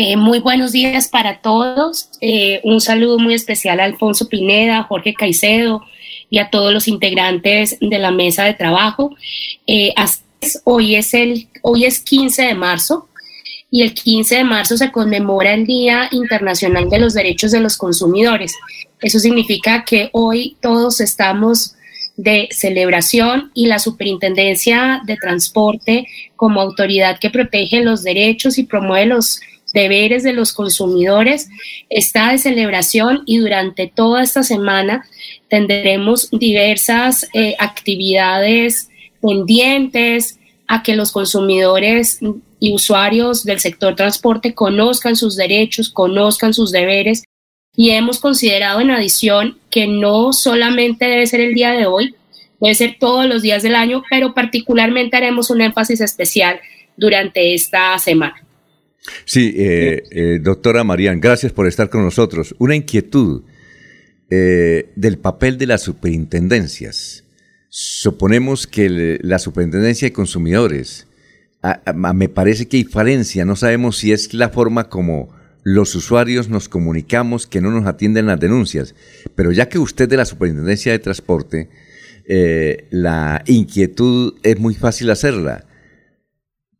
Eh, 0.00 0.16
muy 0.16 0.38
buenos 0.38 0.70
días 0.70 1.08
para 1.08 1.40
todos. 1.40 2.08
Eh, 2.20 2.60
un 2.62 2.80
saludo 2.80 3.18
muy 3.18 3.34
especial 3.34 3.80
a 3.80 3.84
Alfonso 3.84 4.28
Pineda, 4.28 4.84
Jorge 4.84 5.12
Caicedo 5.12 5.82
y 6.30 6.38
a 6.38 6.50
todos 6.50 6.72
los 6.72 6.86
integrantes 6.86 7.78
de 7.80 7.98
la 7.98 8.12
mesa 8.12 8.44
de 8.44 8.54
trabajo. 8.54 9.16
Eh, 9.66 9.92
hoy, 10.62 10.94
es 10.94 11.14
el, 11.14 11.48
hoy 11.62 11.84
es 11.84 11.98
15 11.98 12.42
de 12.42 12.54
marzo 12.54 13.08
y 13.72 13.82
el 13.82 13.92
15 13.92 14.36
de 14.36 14.44
marzo 14.44 14.76
se 14.76 14.92
conmemora 14.92 15.52
el 15.52 15.66
Día 15.66 16.08
Internacional 16.12 16.88
de 16.88 17.00
los 17.00 17.14
Derechos 17.14 17.50
de 17.50 17.58
los 17.58 17.76
Consumidores. 17.76 18.54
Eso 19.00 19.18
significa 19.18 19.84
que 19.84 20.10
hoy 20.12 20.56
todos 20.60 21.00
estamos 21.00 21.74
de 22.16 22.48
celebración 22.52 23.50
y 23.52 23.66
la 23.66 23.80
Superintendencia 23.80 25.02
de 25.06 25.16
Transporte 25.16 26.06
como 26.36 26.60
autoridad 26.60 27.18
que 27.18 27.30
protege 27.30 27.82
los 27.82 28.04
derechos 28.04 28.58
y 28.58 28.62
promueve 28.62 29.06
los 29.06 29.40
deberes 29.72 30.22
de 30.22 30.32
los 30.32 30.52
consumidores 30.52 31.48
está 31.90 32.32
de 32.32 32.38
celebración 32.38 33.22
y 33.26 33.38
durante 33.38 33.86
toda 33.86 34.22
esta 34.22 34.42
semana 34.42 35.04
tendremos 35.48 36.30
diversas 36.30 37.28
eh, 37.34 37.54
actividades 37.58 38.88
pendientes 39.20 40.38
a 40.66 40.82
que 40.82 40.96
los 40.96 41.12
consumidores 41.12 42.20
y 42.60 42.74
usuarios 42.74 43.44
del 43.44 43.60
sector 43.60 43.94
transporte 43.94 44.54
conozcan 44.54 45.16
sus 45.16 45.36
derechos, 45.36 45.90
conozcan 45.90 46.54
sus 46.54 46.72
deberes 46.72 47.24
y 47.76 47.90
hemos 47.90 48.18
considerado 48.18 48.80
en 48.80 48.90
adición 48.90 49.58
que 49.70 49.86
no 49.86 50.32
solamente 50.32 51.06
debe 51.06 51.26
ser 51.26 51.40
el 51.40 51.54
día 51.54 51.72
de 51.72 51.86
hoy, 51.86 52.14
debe 52.60 52.74
ser 52.74 52.96
todos 52.98 53.26
los 53.26 53.42
días 53.42 53.62
del 53.62 53.76
año, 53.76 54.02
pero 54.10 54.34
particularmente 54.34 55.16
haremos 55.16 55.50
un 55.50 55.60
énfasis 55.60 56.00
especial 56.00 56.60
durante 56.96 57.54
esta 57.54 57.96
semana. 57.98 58.47
Sí, 59.24 59.54
eh, 59.56 60.02
eh, 60.10 60.38
doctora 60.42 60.84
Marían, 60.84 61.20
gracias 61.20 61.52
por 61.52 61.66
estar 61.66 61.90
con 61.90 62.02
nosotros. 62.02 62.54
Una 62.58 62.76
inquietud 62.76 63.42
eh, 64.30 64.90
del 64.96 65.18
papel 65.18 65.58
de 65.58 65.66
las 65.66 65.82
superintendencias. 65.82 67.24
Suponemos 67.68 68.66
que 68.66 69.18
la 69.20 69.38
superintendencia 69.38 70.08
de 70.08 70.12
consumidores, 70.12 71.06
me 71.94 72.28
parece 72.28 72.66
que 72.66 72.78
hay 72.78 72.84
falencia, 72.84 73.44
no 73.44 73.56
sabemos 73.56 73.98
si 73.98 74.12
es 74.12 74.32
la 74.32 74.48
forma 74.48 74.88
como 74.88 75.36
los 75.64 75.94
usuarios 75.94 76.48
nos 76.48 76.68
comunicamos 76.68 77.46
que 77.46 77.60
no 77.60 77.70
nos 77.70 77.86
atienden 77.86 78.26
las 78.26 78.40
denuncias, 78.40 78.94
pero 79.34 79.52
ya 79.52 79.68
que 79.68 79.78
usted 79.78 80.08
de 80.08 80.16
la 80.16 80.24
superintendencia 80.24 80.92
de 80.92 80.98
transporte, 80.98 81.68
la 82.90 83.42
inquietud 83.46 84.34
es 84.42 84.58
muy 84.58 84.74
fácil 84.74 85.10
hacerla. 85.10 85.66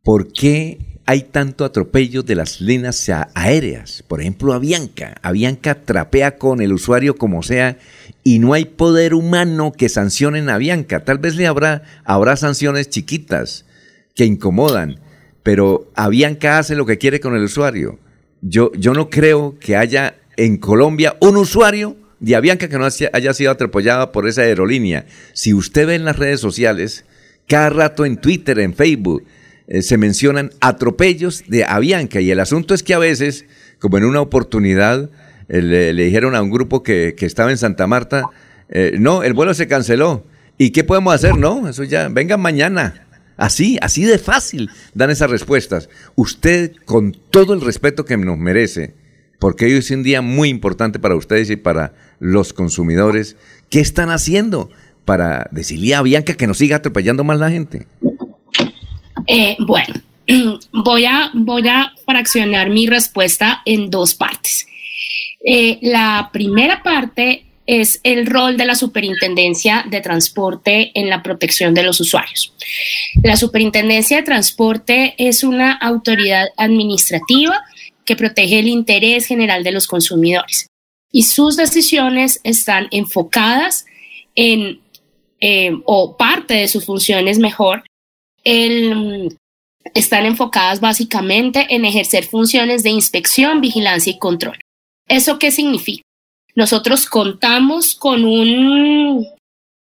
¿Por 0.01 0.33
qué 0.33 0.88
hay 1.09 1.23
tanto 1.23 1.65
atropello 1.65 2.21
de 2.21 2.35
las 2.35 2.61
líneas 2.61 3.09
aéreas. 3.33 4.03
Por 4.07 4.21
ejemplo, 4.21 4.53
Avianca. 4.53 5.15
Avianca 5.23 5.73
trapea 5.73 6.37
con 6.37 6.61
el 6.61 6.71
usuario 6.71 7.15
como 7.15 7.41
sea 7.41 7.79
y 8.23 8.37
no 8.37 8.53
hay 8.53 8.65
poder 8.65 9.15
humano 9.15 9.71
que 9.75 9.89
sancionen 9.89 10.49
a 10.49 10.53
Avianca. 10.53 11.03
Tal 11.03 11.17
vez 11.17 11.35
le 11.35 11.47
habrá, 11.47 11.81
habrá 12.03 12.35
sanciones 12.35 12.91
chiquitas 12.91 13.65
que 14.13 14.25
incomodan, 14.25 14.99
pero 15.41 15.89
Avianca 15.95 16.59
hace 16.59 16.75
lo 16.75 16.85
que 16.85 16.99
quiere 16.99 17.19
con 17.19 17.35
el 17.35 17.45
usuario. 17.45 17.97
Yo, 18.43 18.71
yo 18.73 18.93
no 18.93 19.09
creo 19.09 19.57
que 19.59 19.75
haya 19.75 20.13
en 20.37 20.57
Colombia 20.57 21.15
un 21.21 21.37
usuario 21.37 21.97
de 22.19 22.35
Avianca 22.35 22.69
que 22.69 22.77
no 22.77 22.85
haya 22.85 23.33
sido 23.33 23.49
atropellado 23.49 24.11
por 24.11 24.27
esa 24.27 24.43
aerolínea. 24.43 25.07
Si 25.33 25.55
usted 25.55 25.87
ve 25.87 25.95
en 25.95 26.05
las 26.05 26.19
redes 26.19 26.39
sociales, 26.39 27.03
cada 27.47 27.71
rato 27.71 28.05
en 28.05 28.17
Twitter, 28.17 28.59
en 28.59 28.75
Facebook, 28.75 29.23
eh, 29.71 29.83
se 29.83 29.97
mencionan 29.97 30.49
atropellos 30.61 31.43
de 31.47 31.63
Avianca 31.63 32.19
y 32.19 32.31
el 32.31 32.39
asunto 32.39 32.73
es 32.73 32.81
que 32.81 32.95
a 32.95 32.99
veces, 32.99 33.45
como 33.77 33.99
en 33.99 34.03
una 34.03 34.19
oportunidad, 34.19 35.11
eh, 35.47 35.61
le, 35.61 35.93
dijeron 35.93 36.33
a 36.33 36.41
un 36.41 36.49
grupo 36.49 36.81
que, 36.81 37.15
estaba 37.19 37.51
en 37.51 37.57
Santa 37.59 37.85
Marta, 37.85 38.23
eh, 38.69 38.95
no, 38.99 39.21
el 39.21 39.33
vuelo 39.33 39.53
se 39.53 39.67
canceló. 39.67 40.25
¿Y 40.57 40.71
qué 40.71 40.83
podemos 40.83 41.13
hacer? 41.13 41.37
No, 41.37 41.69
eso 41.69 41.83
ya, 41.83 42.09
vengan 42.09 42.41
mañana. 42.41 43.05
Así, 43.37 43.77
así 43.81 44.03
de 44.03 44.17
fácil 44.17 44.71
dan 44.95 45.11
esas 45.11 45.29
respuestas. 45.29 45.87
Usted, 46.15 46.73
con 46.85 47.15
todo 47.29 47.53
el 47.53 47.61
respeto 47.61 48.05
que 48.05 48.17
nos 48.17 48.39
merece, 48.39 48.95
porque 49.37 49.65
hoy 49.65 49.73
es 49.73 49.91
un 49.91 50.01
día 50.01 50.23
muy 50.23 50.49
importante 50.49 50.97
para 50.97 51.15
ustedes 51.15 51.51
y 51.51 51.57
para 51.57 51.93
los 52.19 52.53
consumidores, 52.53 53.37
¿qué 53.69 53.81
están 53.81 54.09
haciendo 54.09 54.71
para 55.05 55.47
decirle 55.51 55.93
a 55.93 56.01
Bianca 56.01 56.33
que 56.33 56.47
no 56.47 56.55
siga 56.55 56.77
atropellando 56.77 57.23
más 57.23 57.39
la 57.39 57.51
gente? 57.51 57.85
Eh, 59.31 59.55
bueno, 59.59 59.93
voy 60.73 61.05
a, 61.05 61.29
voy 61.33 61.67
a 61.67 61.93
fraccionar 62.03 62.71
mi 62.71 62.87
respuesta 62.87 63.61
en 63.63 63.91
dos 63.91 64.15
partes. 64.15 64.65
Eh, 65.45 65.77
la 65.81 66.31
primera 66.33 66.81
parte 66.81 67.45
es 67.67 68.01
el 68.01 68.25
rol 68.25 68.57
de 68.57 68.65
la 68.65 68.73
Superintendencia 68.73 69.85
de 69.87 70.01
Transporte 70.01 70.91
en 70.95 71.07
la 71.07 71.21
protección 71.21 71.75
de 71.75 71.83
los 71.83 72.01
usuarios. 72.01 72.51
La 73.21 73.37
Superintendencia 73.37 74.17
de 74.17 74.23
Transporte 74.23 75.13
es 75.19 75.43
una 75.43 75.73
autoridad 75.73 76.47
administrativa 76.57 77.61
que 78.05 78.15
protege 78.15 78.57
el 78.57 78.67
interés 78.67 79.27
general 79.27 79.63
de 79.63 79.71
los 79.71 79.85
consumidores 79.85 80.67
y 81.11 81.23
sus 81.23 81.55
decisiones 81.55 82.41
están 82.43 82.87
enfocadas 82.89 83.85
en, 84.33 84.81
eh, 85.39 85.73
o 85.85 86.17
parte 86.17 86.55
de 86.55 86.67
sus 86.67 86.85
funciones 86.85 87.37
mejor, 87.37 87.83
el, 88.43 89.37
están 89.93 90.25
enfocadas 90.25 90.79
básicamente 90.79 91.67
en 91.69 91.85
ejercer 91.85 92.25
funciones 92.25 92.83
de 92.83 92.89
inspección, 92.89 93.61
vigilancia 93.61 94.11
y 94.11 94.19
control. 94.19 94.57
¿Eso 95.07 95.39
qué 95.39 95.51
significa? 95.51 96.03
Nosotros 96.55 97.05
contamos 97.05 97.95
con 97.95 98.25
un 98.25 99.27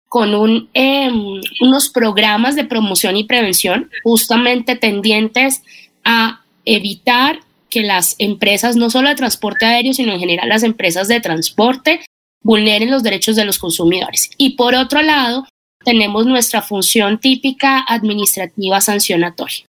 con 0.09 0.33
un, 0.33 0.69
em, 0.75 1.41
unos 1.61 1.89
programas 1.89 2.55
de 2.55 2.65
promoción 2.65 3.17
y 3.17 3.25
prevención 3.25 3.91
justamente 4.05 4.77
tendientes 4.77 5.65
a 6.05 6.41
evitar 6.65 7.41
que 7.69 7.83
las 7.83 8.15
empresas, 8.19 8.77
no 8.77 8.91
solo 8.91 9.09
de 9.09 9.17
transporte 9.17 9.67
aéreo, 9.67 9.93
sino 9.93 10.13
en 10.13 10.21
general 10.21 10.49
las 10.49 10.63
empresas 10.63 11.09
de 11.09 11.21
transporte, 11.21 12.05
vulneren 12.45 12.93
los 12.93 13.03
derechos 13.03 13.35
de 13.35 13.45
los 13.45 13.59
consumidores. 13.59 14.31
Y 14.37 14.51
por 14.51 14.77
otro 14.77 15.03
lado, 15.03 15.49
tenemos 15.85 16.27
nuestra 16.27 16.63
función 16.63 17.19
típica 17.19 17.85
administrativa 17.87 18.81
sancionatoria. 18.81 19.67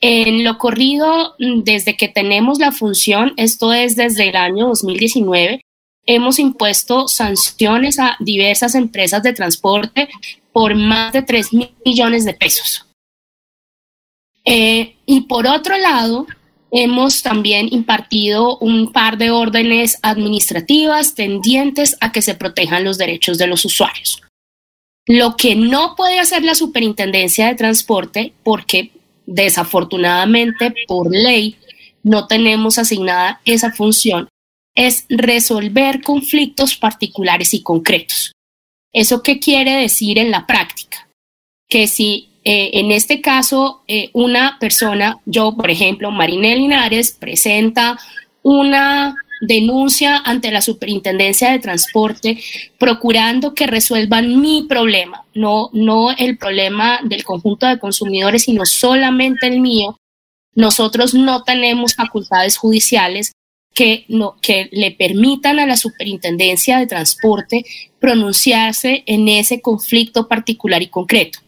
En 0.00 0.44
lo 0.44 0.56
corrido, 0.56 1.34
desde 1.38 1.96
que 1.96 2.08
tenemos 2.08 2.58
la 2.58 2.72
función, 2.72 3.34
esto 3.36 3.72
es 3.72 3.96
desde 3.96 4.30
el 4.30 4.36
año 4.36 4.68
2019, 4.68 5.60
hemos 6.06 6.38
impuesto 6.38 7.06
sanciones 7.06 7.98
a 7.98 8.16
diversas 8.18 8.74
empresas 8.74 9.22
de 9.22 9.34
transporte 9.34 10.08
por 10.52 10.74
más 10.74 11.12
de 11.12 11.22
3 11.22 11.52
mil 11.52 11.74
millones 11.84 12.24
de 12.24 12.34
pesos. 12.34 12.86
Eh, 14.44 14.96
y 15.04 15.22
por 15.22 15.46
otro 15.46 15.76
lado, 15.76 16.26
hemos 16.70 17.22
también 17.22 17.68
impartido 17.70 18.56
un 18.58 18.92
par 18.92 19.18
de 19.18 19.30
órdenes 19.30 19.98
administrativas 20.02 21.14
tendientes 21.14 21.96
a 22.00 22.10
que 22.10 22.22
se 22.22 22.34
protejan 22.34 22.84
los 22.84 22.96
derechos 22.96 23.38
de 23.38 23.46
los 23.46 23.64
usuarios. 23.64 24.22
Lo 25.12 25.36
que 25.36 25.56
no 25.56 25.96
puede 25.96 26.20
hacer 26.20 26.44
la 26.44 26.54
Superintendencia 26.54 27.48
de 27.48 27.56
Transporte, 27.56 28.32
porque 28.44 28.92
desafortunadamente 29.26 30.72
por 30.86 31.12
ley 31.12 31.56
no 32.04 32.28
tenemos 32.28 32.78
asignada 32.78 33.40
esa 33.44 33.72
función, 33.72 34.28
es 34.76 35.06
resolver 35.08 36.00
conflictos 36.02 36.76
particulares 36.76 37.54
y 37.54 37.64
concretos. 37.64 38.30
¿Eso 38.92 39.20
qué 39.24 39.40
quiere 39.40 39.74
decir 39.74 40.16
en 40.16 40.30
la 40.30 40.46
práctica? 40.46 41.08
Que 41.68 41.88
si 41.88 42.28
eh, 42.44 42.70
en 42.74 42.92
este 42.92 43.20
caso 43.20 43.82
eh, 43.88 44.10
una 44.12 44.58
persona, 44.60 45.16
yo 45.26 45.56
por 45.56 45.72
ejemplo, 45.72 46.12
Marinel 46.12 46.58
Linares, 46.58 47.10
presenta 47.10 47.98
una 48.44 49.16
denuncia 49.40 50.18
ante 50.18 50.50
la 50.50 50.62
Superintendencia 50.62 51.50
de 51.50 51.58
Transporte, 51.58 52.38
procurando 52.78 53.54
que 53.54 53.66
resuelvan 53.66 54.40
mi 54.40 54.64
problema, 54.68 55.24
no, 55.34 55.70
no 55.72 56.10
el 56.12 56.36
problema 56.36 57.00
del 57.04 57.24
conjunto 57.24 57.66
de 57.66 57.78
consumidores, 57.78 58.44
sino 58.44 58.66
solamente 58.66 59.46
el 59.46 59.60
mío. 59.60 59.96
Nosotros 60.54 61.14
no 61.14 61.42
tenemos 61.42 61.94
facultades 61.94 62.56
judiciales 62.56 63.32
que, 63.74 64.04
no, 64.08 64.36
que 64.42 64.68
le 64.72 64.90
permitan 64.90 65.58
a 65.58 65.66
la 65.66 65.76
Superintendencia 65.76 66.78
de 66.78 66.86
Transporte 66.86 67.64
pronunciarse 67.98 69.04
en 69.06 69.28
ese 69.28 69.60
conflicto 69.60 70.28
particular 70.28 70.82
y 70.82 70.88
concreto. 70.88 71.38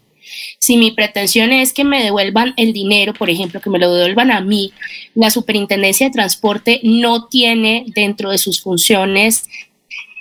Si 0.59 0.77
mi 0.77 0.91
pretensión 0.91 1.53
es 1.53 1.73
que 1.73 1.85
me 1.85 2.03
devuelvan 2.03 2.55
el 2.57 2.73
dinero, 2.73 3.15
por 3.15 3.31
ejemplo, 3.31 3.61
que 3.61 3.71
me 3.71 3.79
lo 3.79 3.93
devuelvan 3.93 4.31
a 4.31 4.41
mí, 4.41 4.73
la 5.15 5.31
Superintendencia 5.31 6.07
de 6.07 6.13
Transporte 6.13 6.81
no 6.83 7.27
tiene 7.29 7.85
dentro 7.95 8.31
de 8.31 8.39
sus 8.39 8.61
funciones 8.61 9.45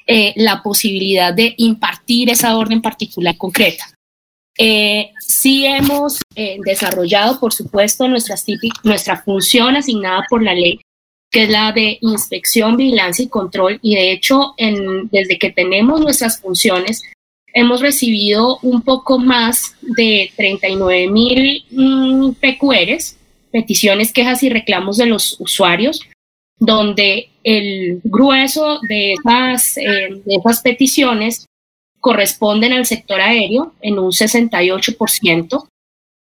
eh, 0.07 0.33
la 0.35 0.61
posibilidad 0.61 1.33
de 1.33 1.53
impartir 1.57 2.29
esa 2.29 2.57
orden 2.57 2.81
particular 2.81 3.37
concreta. 3.37 3.85
Eh, 4.57 5.11
sí 5.19 5.65
hemos 5.65 6.19
eh, 6.35 6.57
desarrollado, 6.65 7.39
por 7.39 7.53
supuesto, 7.53 8.07
nuestra 8.07 9.17
función 9.23 9.75
asignada 9.75 10.25
por 10.29 10.43
la 10.43 10.53
ley 10.53 10.79
que 11.31 11.43
es 11.43 11.49
la 11.49 11.71
de 11.71 11.97
inspección, 12.01 12.75
vigilancia 12.75 13.23
y 13.23 13.29
control. 13.29 13.79
Y 13.81 13.95
de 13.95 14.11
hecho, 14.11 14.53
desde 14.57 15.39
que 15.39 15.51
tenemos 15.51 16.01
nuestras 16.01 16.41
funciones, 16.41 17.01
hemos 17.53 17.81
recibido 17.81 18.59
un 18.61 18.81
poco 18.81 19.19
más 19.19 19.75
de 19.81 20.31
39 20.35 21.07
mil 21.09 21.65
mm, 21.71 22.31
PQRs, 22.33 23.17
peticiones, 23.51 24.13
quejas 24.13 24.43
y 24.43 24.49
reclamos 24.49 24.97
de 24.97 25.07
los 25.07 25.39
usuarios, 25.39 26.01
donde 26.57 27.29
el 27.43 28.01
grueso 28.03 28.79
de 28.87 29.13
esas, 29.13 29.77
eh, 29.77 30.09
de 30.25 30.35
esas 30.35 30.61
peticiones 30.61 31.45
corresponden 31.99 32.73
al 32.73 32.85
sector 32.85 33.19
aéreo 33.19 33.73
en 33.81 33.99
un 33.99 34.11
68%, 34.11 35.67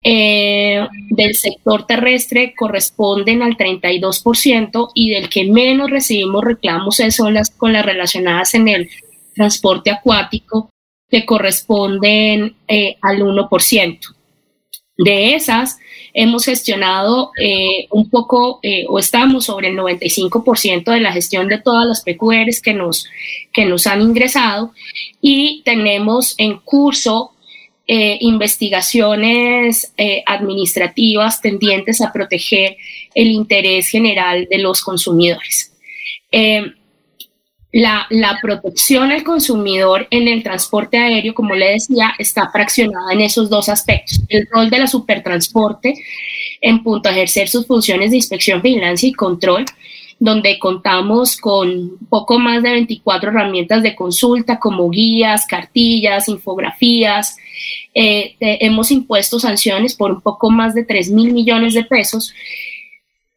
eh, 0.07 0.87
del 1.09 1.35
sector 1.35 1.87
terrestre 1.87 2.53
corresponden 2.55 3.41
al 3.41 3.57
32% 3.57 4.91
y 4.93 5.09
del 5.09 5.29
que 5.29 5.45
menos 5.45 5.89
recibimos 5.89 6.43
reclamos 6.43 7.01
son 7.09 7.33
las 7.33 7.49
con 7.49 7.73
las 7.73 7.83
relacionadas 7.83 8.53
en 8.53 8.67
el 8.67 8.89
transporte 9.33 9.89
acuático 9.89 10.69
corresponden 11.23 12.55
eh, 12.67 12.97
al 13.01 13.19
1%. 13.19 13.99
De 14.97 15.35
esas, 15.35 15.77
hemos 16.13 16.45
gestionado 16.45 17.31
eh, 17.39 17.87
un 17.91 18.09
poco 18.09 18.59
o 18.87 18.99
estamos 18.99 19.45
sobre 19.45 19.67
el 19.67 19.77
95% 19.77 20.91
de 20.91 20.99
la 21.01 21.11
gestión 21.11 21.47
de 21.47 21.61
todas 21.61 21.85
las 21.85 22.01
PQRs 22.01 22.61
que 22.61 22.73
nos, 22.73 23.05
que 23.53 23.65
nos 23.65 23.85
han 23.87 24.01
ingresado 24.01 24.73
y 25.21 25.61
tenemos 25.63 26.33
en 26.37 26.57
curso 26.59 27.35
eh, 27.87 28.17
investigaciones 28.21 29.93
eh, 29.95 30.23
administrativas 30.25 31.39
tendientes 31.39 32.01
a 32.01 32.11
proteger 32.11 32.77
el 33.13 33.27
interés 33.27 33.89
general 33.89 34.47
de 34.49 34.57
los 34.57 34.81
consumidores. 34.81 35.71
Eh, 37.75 37.81
la, 37.81 38.07
la, 38.09 38.39
protección 38.41 39.11
al 39.11 39.23
consumidor 39.23 40.07
en 40.09 40.27
el 40.27 40.43
transporte 40.43 40.97
aéreo, 40.97 41.33
como 41.33 41.55
le 41.55 41.71
decía, 41.71 42.13
está 42.17 42.49
fraccionada 42.49 43.11
en 43.11 43.21
esos 43.21 43.49
dos 43.49 43.69
aspectos. 43.69 44.21
El 44.29 44.47
rol 44.49 44.69
de 44.69 44.79
la 44.79 44.87
supertransporte 44.87 45.95
en 46.61 46.81
punto 46.83 47.09
a 47.09 47.11
ejercer 47.11 47.49
sus 47.49 47.67
funciones 47.67 48.11
de 48.11 48.17
inspección, 48.17 48.61
vigilancia 48.61 49.09
y 49.09 49.13
control 49.13 49.65
donde 50.17 50.57
contamos 50.59 51.35
con 51.35 51.97
poco 52.09 52.39
más 52.39 52.63
de 52.63 52.71
24 52.71 53.31
herramientas 53.31 53.83
de 53.83 53.95
consulta 53.95 54.59
como 54.59 54.89
guías, 54.89 55.45
cartillas, 55.45 56.29
infografías. 56.29 57.35
Eh, 57.93 58.35
hemos 58.39 58.91
impuesto 58.91 59.39
sanciones 59.39 59.93
por 59.93 60.11
un 60.11 60.21
poco 60.21 60.49
más 60.49 60.73
de 60.73 60.85
3 60.85 61.11
mil 61.11 61.33
millones 61.33 61.73
de 61.73 61.83
pesos, 61.83 62.33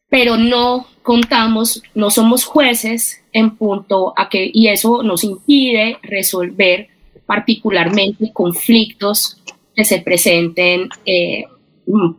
pero 0.09 0.37
no 0.37 0.87
contamos, 1.09 1.83
no 1.95 2.11
somos 2.11 2.45
jueces 2.45 3.23
en 3.33 3.57
punto 3.57 4.13
a 4.15 4.29
que, 4.29 4.51
y 4.53 4.69
eso 4.69 5.03
nos 5.03 5.25
impide 5.25 5.97
resolver 6.03 6.89
particularmente 7.25 8.31
conflictos 8.31 9.41
que 9.75 9.87
se 9.87 10.01
presenten 10.03 10.91
eh, 11.07 11.45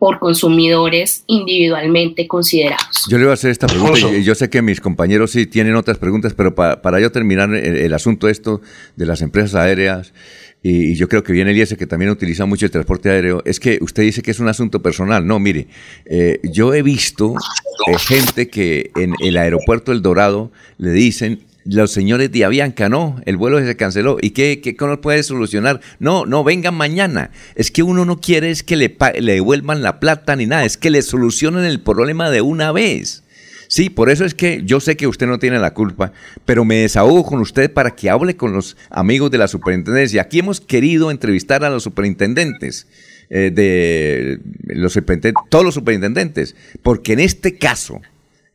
por 0.00 0.18
consumidores 0.18 1.22
individualmente 1.28 2.26
considerados. 2.26 3.06
Yo 3.08 3.18
le 3.18 3.26
voy 3.26 3.30
a 3.30 3.34
hacer 3.34 3.52
esta 3.52 3.68
pregunta 3.68 4.10
y 4.10 4.24
yo 4.24 4.34
sé 4.34 4.50
que 4.50 4.60
mis 4.60 4.80
compañeros 4.80 5.30
sí 5.30 5.46
tienen 5.46 5.76
otras 5.76 5.98
preguntas, 5.98 6.34
pero 6.34 6.56
para 6.56 6.98
yo 6.98 7.12
terminar 7.12 7.54
el, 7.54 7.94
asunto 7.94 8.28
esto 8.28 8.60
de 8.96 9.06
las 9.06 9.22
empresas 9.22 9.54
aéreas, 9.54 10.12
y, 10.62 10.94
yo 10.94 11.08
creo 11.08 11.22
que 11.22 11.32
viene 11.32 11.52
Eliezer, 11.52 11.78
que 11.78 11.86
también 11.86 12.10
utiliza 12.10 12.44
mucho 12.46 12.66
el 12.66 12.72
transporte 12.72 13.10
aéreo, 13.10 13.42
es 13.44 13.58
que 13.60 13.78
usted 13.80 14.02
dice 14.02 14.22
que 14.22 14.30
es 14.30 14.40
un 14.40 14.48
asunto 14.48 14.82
personal. 14.82 15.26
No, 15.26 15.38
mire, 15.38 15.68
eh, 16.04 16.40
yo 16.42 16.74
he 16.74 16.82
visto 16.82 17.34
gente 17.98 18.48
que 18.48 18.90
en 18.96 19.14
el 19.20 19.36
aeropuerto 19.36 19.92
El 19.92 20.02
Dorado 20.02 20.52
le 20.78 20.90
dicen, 20.92 21.40
los 21.64 21.92
señores 21.92 22.32
de 22.32 22.44
Avianca, 22.44 22.88
no, 22.88 23.20
el 23.26 23.36
vuelo 23.36 23.60
se 23.64 23.76
canceló. 23.76 24.18
¿Y 24.20 24.30
qué, 24.30 24.60
qué 24.60 24.76
cómo 24.76 25.00
puede 25.00 25.22
solucionar? 25.22 25.80
No, 25.98 26.26
no, 26.26 26.44
vengan 26.44 26.74
mañana. 26.74 27.30
Es 27.54 27.70
que 27.70 27.82
uno 27.82 28.04
no 28.04 28.20
quiere 28.20 28.50
es 28.50 28.62
que 28.62 28.76
le, 28.76 28.96
le 29.20 29.34
devuelvan 29.34 29.82
la 29.82 30.00
plata 30.00 30.36
ni 30.36 30.46
nada, 30.46 30.64
es 30.64 30.76
que 30.76 30.90
le 30.90 31.02
solucionen 31.02 31.64
el 31.64 31.80
problema 31.80 32.30
de 32.30 32.40
una 32.42 32.72
vez. 32.72 33.22
Sí, 33.70 33.88
por 33.88 34.10
eso 34.10 34.24
es 34.24 34.34
que 34.34 34.62
yo 34.64 34.80
sé 34.80 34.96
que 34.96 35.06
usted 35.06 35.28
no 35.28 35.38
tiene 35.38 35.60
la 35.60 35.74
culpa, 35.74 36.12
pero 36.44 36.64
me 36.64 36.78
desahogo 36.78 37.24
con 37.24 37.38
usted 37.38 37.72
para 37.72 37.94
que 37.94 38.10
hable 38.10 38.34
con 38.34 38.52
los 38.52 38.76
amigos 38.90 39.30
de 39.30 39.38
la 39.38 39.46
superintendencia. 39.46 40.22
Aquí 40.22 40.40
hemos 40.40 40.60
querido 40.60 41.12
entrevistar 41.12 41.62
a 41.62 41.70
los 41.70 41.84
superintendentes. 41.84 42.88
Eh, 43.32 43.52
de 43.54 44.40
los 44.74 44.98
todos 45.50 45.64
los 45.64 45.74
superintendentes, 45.74 46.56
porque 46.82 47.12
en 47.12 47.20
este 47.20 47.58
caso, 47.58 48.00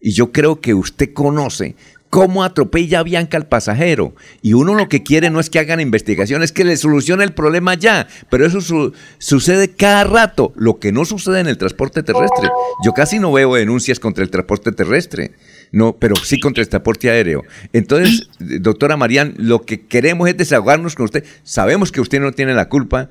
y 0.01 0.12
yo 0.12 0.33
creo 0.33 0.59
que 0.59 0.73
usted 0.73 1.13
conoce, 1.13 1.77
cómo 2.15 2.45
atropella 2.45 3.00
a 3.00 3.03
Bianca 3.03 3.35
al 3.35 3.45
pasajero. 3.45 4.15
Y 4.41 4.53
uno 4.53 4.73
lo 4.73 4.88
que 4.88 5.03
quiere 5.03 5.29
no 5.29 5.41
es 5.41 5.50
que 5.50 5.59
hagan 5.59 5.81
investigación, 5.81 6.44
es 6.44 6.53
que 6.53 6.63
le 6.63 6.77
solucione 6.77 7.25
el 7.25 7.33
problema 7.33 7.73
ya. 7.73 8.07
Pero 8.29 8.45
eso 8.45 8.94
sucede 9.17 9.71
cada 9.71 10.06
rato, 10.06 10.53
lo 10.56 10.79
que 10.79 10.94
no 10.94 11.03
sucede 11.03 11.41
en 11.41 11.47
el 11.47 11.57
transporte 11.57 12.03
terrestre. 12.03 12.47
Yo 12.85 12.94
casi 12.94 13.19
no 13.19 13.33
veo 13.33 13.56
denuncias 13.56 14.00
contra 14.00 14.23
el 14.23 14.29
transporte 14.29 14.71
terrestre. 14.71 15.33
No, 15.73 15.97
pero 15.97 16.15
sí 16.15 16.39
contra 16.39 16.62
el 16.62 16.69
transporte 16.69 17.09
aéreo. 17.09 17.44
Entonces, 17.73 18.29
doctora 18.39 18.95
Marían, 18.95 19.33
lo 19.38 19.63
que 19.63 19.81
queremos 19.81 20.29
es 20.29 20.38
desahogarnos 20.38 20.95
con 20.95 21.03
usted. 21.03 21.25
Sabemos 21.44 21.91
que 21.91 22.00
usted 22.00 22.21
no 22.21 22.31
tiene 22.31 22.53
la 22.53 22.69
culpa, 22.69 23.09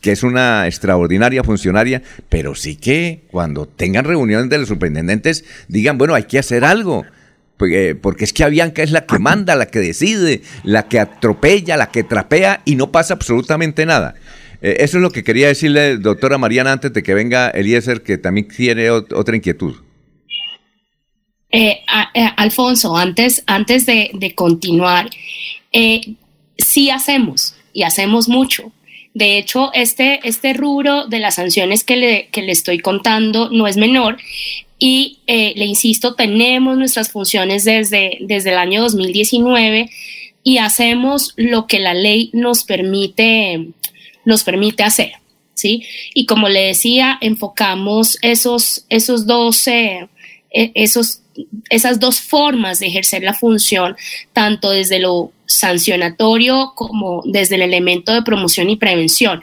que 0.00 0.12
es 0.12 0.22
una 0.22 0.68
extraordinaria 0.68 1.42
funcionaria, 1.42 2.00
pero 2.28 2.54
sí 2.54 2.76
que 2.76 3.24
cuando 3.32 3.66
tengan 3.66 4.04
reuniones 4.04 4.50
de 4.50 4.58
los 4.58 4.68
superintendentes 4.68 5.44
digan, 5.66 5.98
bueno, 5.98 6.14
hay 6.14 6.24
que 6.24 6.38
hacer 6.38 6.64
algo. 6.64 7.04
Porque 7.56 8.24
es 8.24 8.32
que 8.32 8.44
Avianca 8.44 8.82
es 8.82 8.90
la 8.90 9.06
que 9.06 9.18
manda, 9.18 9.54
la 9.54 9.66
que 9.66 9.78
decide, 9.78 10.42
la 10.62 10.88
que 10.88 11.00
atropella, 11.00 11.76
la 11.76 11.90
que 11.90 12.04
trapea 12.04 12.60
y 12.64 12.76
no 12.76 12.92
pasa 12.92 13.14
absolutamente 13.14 13.86
nada. 13.86 14.14
Eh, 14.62 14.76
eso 14.80 14.98
es 14.98 15.02
lo 15.02 15.10
que 15.10 15.24
quería 15.24 15.48
decirle, 15.48 15.96
doctora 15.98 16.38
Mariana, 16.38 16.72
antes 16.72 16.92
de 16.92 17.02
que 17.02 17.14
venga 17.14 17.50
Eliezer, 17.50 18.02
que 18.02 18.18
también 18.18 18.48
tiene 18.48 18.90
otra 18.90 19.36
inquietud. 19.36 19.76
Eh, 21.50 21.78
eh, 22.14 22.28
Alfonso, 22.36 22.96
antes, 22.96 23.42
antes 23.46 23.86
de, 23.86 24.32
continuar, 24.34 25.08
sí 26.58 26.90
hacemos 26.90 27.56
y 27.72 27.84
hacemos 27.84 28.28
mucho. 28.28 28.72
De 29.16 29.38
hecho, 29.38 29.70
este, 29.72 30.20
este 30.28 30.52
rubro 30.52 31.06
de 31.06 31.20
las 31.20 31.36
sanciones 31.36 31.84
que 31.84 31.96
le, 31.96 32.28
que 32.32 32.42
le 32.42 32.52
estoy 32.52 32.80
contando 32.80 33.48
no 33.48 33.66
es 33.66 33.78
menor 33.78 34.18
y 34.78 35.20
eh, 35.26 35.54
le 35.56 35.64
insisto, 35.64 36.14
tenemos 36.14 36.76
nuestras 36.76 37.10
funciones 37.10 37.64
desde, 37.64 38.18
desde 38.20 38.50
el 38.50 38.58
año 38.58 38.82
2019 38.82 39.88
y 40.42 40.58
hacemos 40.58 41.32
lo 41.36 41.66
que 41.66 41.78
la 41.78 41.94
ley 41.94 42.28
nos 42.34 42.64
permite, 42.64 43.68
nos 44.26 44.44
permite 44.44 44.82
hacer. 44.82 45.12
¿sí? 45.54 45.84
Y 46.12 46.26
como 46.26 46.50
le 46.50 46.66
decía, 46.66 47.16
enfocamos 47.22 48.18
esos, 48.20 48.84
esos 48.90 49.26
dos, 49.26 49.66
e, 49.66 50.10
esos, 50.50 51.22
esas 51.70 52.00
dos 52.00 52.20
formas 52.20 52.78
de 52.78 52.86
ejercer 52.86 53.22
la 53.22 53.34
función, 53.34 53.96
tanto 54.32 54.70
desde 54.70 54.98
lo 54.98 55.32
sancionatorio 55.46 56.72
como 56.74 57.22
desde 57.24 57.56
el 57.56 57.62
elemento 57.62 58.12
de 58.12 58.22
promoción 58.22 58.70
y 58.70 58.76
prevención. 58.76 59.42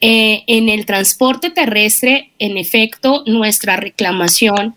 Eh, 0.00 0.42
en 0.46 0.68
el 0.68 0.84
transporte 0.86 1.50
terrestre, 1.50 2.32
en 2.38 2.56
efecto, 2.58 3.22
nuestra 3.26 3.76
reclamación 3.76 4.74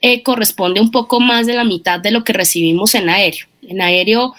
eh, 0.00 0.22
corresponde 0.22 0.80
un 0.80 0.90
poco 0.90 1.20
más 1.20 1.46
de 1.46 1.54
la 1.54 1.64
mitad 1.64 2.00
de 2.00 2.10
lo 2.10 2.24
que 2.24 2.32
recibimos 2.32 2.94
en 2.94 3.08
aéreo. 3.08 3.46
En 3.62 3.80
aéreo 3.80 4.34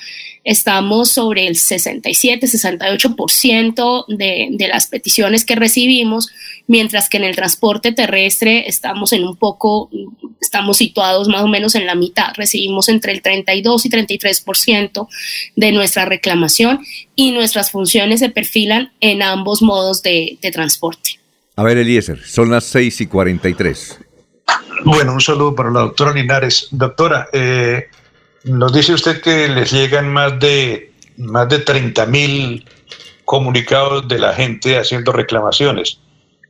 estamos 0.46 1.12
sobre 1.12 1.48
el 1.48 1.56
67-68% 1.56 4.06
de, 4.08 4.48
de 4.52 4.68
las 4.68 4.88
peticiones 4.88 5.44
que 5.44 5.56
recibimos, 5.56 6.30
mientras 6.68 7.10
que 7.10 7.18
en 7.18 7.26
el 7.26 7.36
transporte 7.36 7.92
terrestre 7.92 8.70
estamos 8.70 9.12
en 9.12 9.26
un 9.26 9.36
poco, 9.36 9.90
estamos 10.40 10.78
situados 10.78 11.28
más 11.28 11.42
o 11.42 11.48
menos 11.48 11.76
en 11.76 11.88
la 11.88 11.96
mitad, 11.96 12.28
recibimos 12.36 12.90
entre 12.90 13.12
el 13.12 13.24
32 13.24 13.86
y 13.86 13.90
33% 13.90 15.08
de 15.56 15.72
nuestra 15.72 16.06
reclamación 16.06 16.86
y 17.16 17.32
nuestras 17.32 17.72
funciones 17.72 18.20
se 18.20 18.30
perfilan 18.30 18.92
en 19.02 19.24
ambos 19.24 19.64
modos 19.64 20.04
de, 20.04 20.38
de 20.42 20.52
transporte. 20.52 21.20
A 21.56 21.64
ver, 21.64 21.80
Eliezer, 21.80 22.24
son 22.24 22.52
las 22.52 22.66
6 22.66 23.02
y 23.02 23.08
43. 23.08 24.00
Bueno, 24.84 25.14
un 25.14 25.22
saludo 25.22 25.56
para 25.56 25.72
la 25.72 25.80
doctora 25.80 26.14
Linares. 26.14 26.68
Doctora, 26.70 27.30
eh, 27.34 27.86
nos 28.46 28.74
dice 28.74 28.94
usted 28.94 29.22
que 29.22 29.48
les 29.48 29.72
llegan 29.72 30.12
más 30.12 30.40
de, 30.40 30.92
más 31.18 31.50
de 31.50 31.60
30 31.60 32.06
mil 32.06 32.66
comunicados 33.26 34.08
de 34.08 34.20
la 34.20 34.34
gente 34.34 34.78
haciendo 34.78 35.12
reclamaciones. 35.12 36.00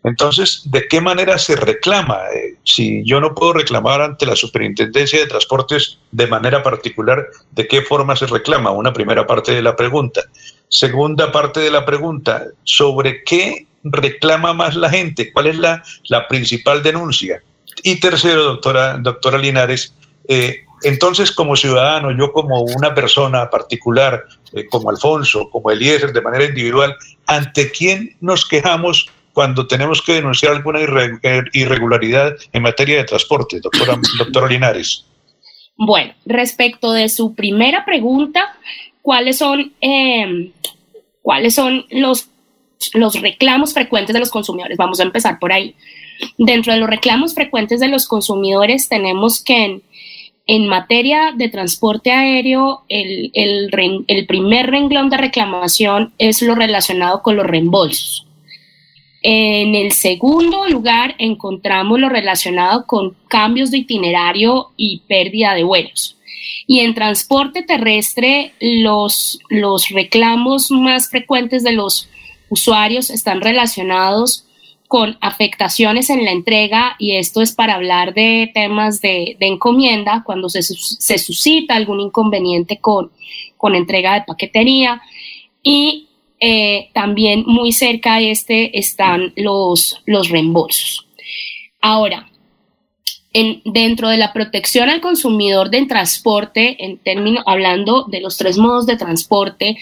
Entonces, 0.04 0.62
¿de 0.66 0.88
qué 0.88 1.02
manera 1.02 1.40
se 1.40 1.56
reclama? 1.56 2.20
Eh, 2.36 2.58
si 2.64 3.04
yo 3.06 3.20
no 3.20 3.34
puedo 3.34 3.54
reclamar 3.54 4.02
ante 4.02 4.26
la 4.26 4.36
Superintendencia 4.36 5.20
de 5.20 5.26
Transportes 5.26 5.98
de 6.12 6.28
manera 6.28 6.62
particular, 6.62 7.26
¿de 7.52 7.68
qué 7.68 7.82
forma 7.82 8.16
se 8.16 8.28
reclama? 8.28 8.70
Una 8.72 8.94
primera 8.94 9.26
parte 9.26 9.54
de 9.54 9.64
la 9.64 9.76
pregunta. 9.76 10.22
Segunda 10.68 11.32
parte 11.32 11.62
de 11.62 11.72
la 11.72 11.86
pregunta, 11.86 12.46
¿sobre 12.66 13.24
qué 13.24 13.66
reclama 13.84 14.54
más 14.54 14.76
la 14.76 14.90
gente? 14.90 15.32
¿Cuál 15.32 15.48
es 15.48 15.58
la, 15.58 15.82
la 16.10 16.28
principal 16.28 16.84
denuncia? 16.84 17.42
Y 17.82 18.00
tercero, 18.00 18.44
doctora, 18.44 18.98
doctora 18.98 19.40
Linares, 19.40 19.96
eh, 20.28 20.65
Entonces, 20.84 21.32
como 21.32 21.56
ciudadano, 21.56 22.12
yo 22.18 22.32
como 22.32 22.62
una 22.62 22.94
persona 22.94 23.50
particular, 23.50 24.26
eh, 24.54 24.66
como 24.68 24.90
Alfonso, 24.90 25.50
como 25.50 25.72
Eliezer, 25.72 26.14
de 26.14 26.22
manera 26.22 26.46
individual, 26.46 26.96
¿ante 27.26 27.72
quién 27.72 28.16
nos 28.22 28.46
quejamos 28.46 29.10
cuando 29.34 29.68
tenemos 29.68 30.02
que 30.02 30.14
denunciar 30.14 30.54
alguna 30.54 30.80
irregularidad 30.82 32.36
en 32.54 32.62
materia 32.64 32.98
de 32.98 33.04
transporte, 33.04 33.60
doctora, 33.60 34.00
doctora 34.18 34.48
Linares? 34.48 35.06
Bueno, 35.78 36.14
respecto 36.26 36.94
de 36.94 37.10
su 37.10 37.36
primera 37.36 37.84
pregunta, 37.84 38.56
¿cuáles 39.02 39.38
son, 39.38 39.74
em, 39.82 40.52
¿cuáles 41.22 41.54
son 41.54 41.86
los, 41.90 42.30
los 42.94 43.22
reclamos 43.22 43.74
frecuentes 43.74 44.14
de 44.14 44.20
los 44.20 44.30
consumidores? 44.30 44.78
Vamos 44.78 45.00
a 45.00 45.04
empezar 45.04 45.38
por 45.38 45.52
ahí. 45.52 45.76
Dentro 46.38 46.72
de 46.72 46.80
los 46.80 46.90
reclamos 46.90 47.34
frecuentes 47.34 47.82
de 47.82 47.90
los 47.90 48.08
consumidores 48.08 48.88
tenemos 48.88 49.44
que 49.44 49.82
en, 50.48 50.68
materia 50.68 51.34
de 51.36 51.50
transporte 51.50 52.12
aéreo, 52.12 52.84
el, 52.90 53.70
primer 54.28 54.68
renglón 54.70 55.10
de 55.10 55.18
reclamación 55.18 56.14
es 56.18 56.42
lo 56.42 56.56
relacionado 56.56 57.22
con 57.22 57.36
los 57.36 57.46
reembolsos. 57.46 58.28
En 59.22 59.74
el 59.74 59.92
segundo 59.92 60.68
lugar 60.68 61.16
encontramos 61.18 62.00
lo 62.00 62.10
relacionado 62.10 62.86
con 62.86 63.16
cambios 63.28 63.72
de 63.72 63.80
itinerario 63.80 64.70
y 64.78 65.02
pérdida 65.08 65.56
de 65.56 65.64
vuelos. 65.64 66.18
Y 66.68 66.82
en 66.82 66.94
transporte 66.94 67.64
terrestre, 67.64 68.54
los, 68.60 69.40
los 69.50 69.90
reclamos 69.90 70.70
más 70.70 71.10
frecuentes 71.10 71.64
de 71.64 71.72
los 71.72 72.08
usuarios 72.50 73.10
están 73.10 73.42
relacionados 73.42 74.46
con 74.88 75.18
afectaciones 75.22 76.10
en 76.10 76.26
la 76.26 76.32
entrega 76.32 76.96
y 77.00 77.16
esto 77.16 77.42
es 77.42 77.54
para 77.54 77.76
hablar 77.76 78.14
de 78.14 78.52
temas 78.54 79.02
de, 79.02 79.36
encomienda, 79.40 80.24
cuando 80.26 80.50
se, 80.50 80.62
se, 80.62 81.18
suscita 81.18 81.76
algún 81.76 82.00
inconveniente 82.00 82.78
con, 82.78 83.12
con 83.58 83.76
entrega 83.76 84.14
de 84.14 84.26
paquetería 84.26 85.02
y 85.64 86.08
eh, 86.40 86.90
también 86.94 87.44
muy 87.48 87.72
cerca 87.72 88.18
de 88.18 88.32
este 88.32 88.78
están 88.78 89.34
los, 89.36 90.02
los 90.06 90.30
reembolsos. 90.30 91.08
Ahora, 91.82 92.30
en, 93.34 93.62
dentro 93.66 94.10
de 94.10 94.18
la 94.18 94.34
protección 94.34 94.90
al 94.90 95.02
consumidor 95.02 95.70
del 95.70 95.88
transporte, 95.88 96.84
en 96.84 96.98
términos, 96.98 97.44
hablando 97.48 98.04
de 98.04 98.22
los 98.22 98.38
tres 98.38 98.58
modos 98.58 98.86
de 98.86 98.98
transporte, 98.98 99.78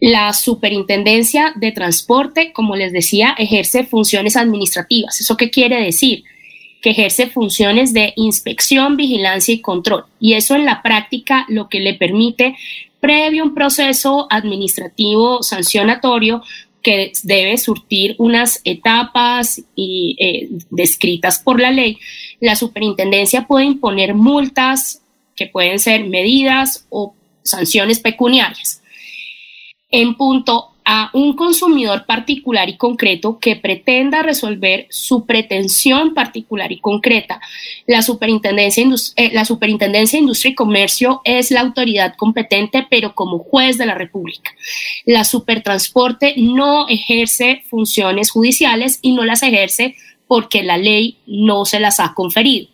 la 0.00 0.32
Superintendencia 0.32 1.52
de 1.56 1.72
Transporte, 1.72 2.52
como 2.52 2.76
les 2.76 2.92
decía, 2.92 3.34
ejerce 3.38 3.84
funciones 3.84 4.36
administrativas. 4.36 5.20
¿Eso 5.20 5.36
qué 5.36 5.50
quiere 5.50 5.82
decir? 5.82 6.24
Que 6.82 6.90
ejerce 6.90 7.28
funciones 7.28 7.92
de 7.92 8.12
inspección, 8.16 8.96
vigilancia 8.96 9.54
y 9.54 9.60
control. 9.60 10.04
Y 10.20 10.34
eso 10.34 10.56
en 10.56 10.64
la 10.64 10.82
práctica 10.82 11.46
lo 11.48 11.68
que 11.68 11.80
le 11.80 11.94
permite, 11.94 12.56
previo 13.00 13.44
un 13.44 13.54
proceso 13.54 14.26
administrativo 14.30 15.42
sancionatorio, 15.42 16.42
que 16.82 17.12
debe 17.22 17.56
surtir 17.56 18.14
unas 18.18 18.60
etapas 18.64 19.62
eh, 19.74 20.48
descritas 20.68 21.38
por 21.38 21.58
la 21.58 21.70
ley, 21.70 21.98
la 22.40 22.56
superintendencia 22.56 23.46
puede 23.46 23.64
imponer 23.64 24.14
multas 24.14 25.00
que 25.34 25.46
pueden 25.46 25.78
ser 25.78 26.04
medidas 26.04 26.86
o 26.90 27.14
sanciones 27.42 28.00
pecuniarias 28.00 28.82
en 29.94 30.16
punto 30.16 30.72
a 30.84 31.08
un 31.14 31.36
consumidor 31.36 32.04
particular 32.04 32.68
y 32.68 32.76
concreto 32.76 33.38
que 33.38 33.54
pretenda 33.54 34.22
resolver 34.22 34.88
su 34.90 35.24
pretensión 35.24 36.14
particular 36.14 36.72
y 36.72 36.80
concreta. 36.80 37.40
La 37.86 38.02
Superintendencia, 38.02 38.84
eh, 39.14 39.30
la 39.32 39.44
Superintendencia 39.44 40.16
de 40.16 40.22
Industria 40.22 40.50
y 40.50 40.56
Comercio 40.56 41.20
es 41.24 41.52
la 41.52 41.60
autoridad 41.60 42.16
competente, 42.16 42.84
pero 42.90 43.14
como 43.14 43.38
juez 43.38 43.78
de 43.78 43.86
la 43.86 43.94
República. 43.94 44.50
La 45.06 45.22
Supertransporte 45.22 46.34
no 46.38 46.88
ejerce 46.88 47.62
funciones 47.70 48.32
judiciales 48.32 48.98
y 49.00 49.12
no 49.12 49.24
las 49.24 49.44
ejerce 49.44 49.94
porque 50.26 50.64
la 50.64 50.76
ley 50.76 51.18
no 51.24 51.66
se 51.66 51.78
las 51.78 52.00
ha 52.00 52.14
conferido. 52.14 52.66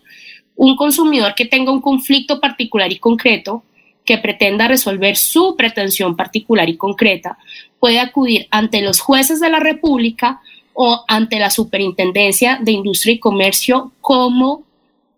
Un 0.57 0.75
consumidor 0.75 1.35
que 1.35 1.45
tenga 1.45 1.71
un 1.71 1.83
conflicto 1.83 2.41
particular 2.41 2.91
y 2.91 2.99
concreto 2.99 3.63
que 4.11 4.19
pretenda 4.19 4.67
resolver 4.67 5.17
su 5.17 5.55
pretensión 5.55 6.17
particular 6.17 6.69
y 6.69 6.77
concreta 6.77 7.39
puede 7.79 8.01
acudir 8.01 8.49
ante 8.51 8.83
los 8.83 8.99
jueces 8.99 9.39
de 9.39 9.49
la 9.49 9.61
República 9.61 10.41
o 10.75 11.05
ante 11.07 11.39
la 11.39 11.49
Superintendencia 11.49 12.59
de 12.61 12.73
Industria 12.73 13.15
y 13.15 13.19
Comercio 13.21 13.93
como 14.01 14.65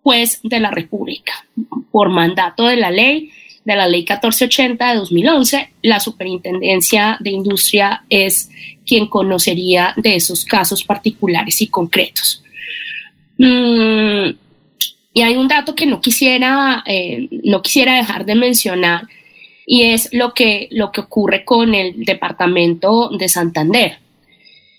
juez 0.03 0.41
de 0.43 0.61
la 0.61 0.71
República. 0.71 1.33
Por 1.91 2.11
mandato 2.11 2.67
de 2.67 2.77
la 2.77 2.91
ley, 2.91 3.31
de 3.65 3.77
la 3.77 3.89
ley 3.89 4.01
1480 4.01 4.91
de 4.91 4.97
2011, 4.99 5.73
la 5.81 5.99
Superintendencia 5.99 7.17
de 7.19 7.31
Industria 7.31 8.05
es 8.11 8.51
quien 8.85 9.07
conocería 9.07 9.95
de 9.97 10.17
esos 10.17 10.45
casos 10.45 10.85
particulares 10.85 11.63
y 11.63 11.69
concretos. 11.69 12.45
Mm, 13.39 14.33
y 15.15 15.23
hay 15.23 15.37
un 15.37 15.49
dato 15.49 15.75
que 15.75 15.87
no 15.87 16.01
quisiera, 16.01 16.83
eh, 16.87 17.29
no 17.45 17.63
quisiera 17.63 17.97
dejar 17.97 18.25
de 18.25 18.35
mencionar 18.35 19.09
y 19.67 19.83
es 19.83 20.09
lo 20.13 20.35
que, 20.35 20.69
lo 20.71 20.91
que 20.91 21.03
ocurre 21.03 21.45
con 21.45 21.75
el 21.75 22.05
departamento 22.05 23.11
de 23.11 23.29
Santander. 23.29 23.99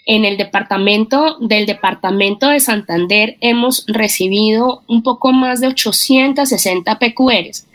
En 0.05 0.25
el 0.25 0.35
departamento 0.35 1.37
del 1.39 1.65
departamento 1.65 2.49
de 2.49 2.59
Santander 2.59 3.37
hemos 3.39 3.85
recibido 3.87 4.83
un 4.87 5.01
poco 5.01 5.31
más 5.31 5.61
de 5.61 5.67
860 5.67 6.99
PQRs 6.99 7.67